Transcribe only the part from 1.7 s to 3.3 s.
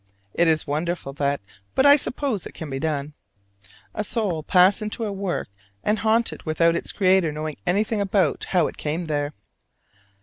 but I suppose it can be done,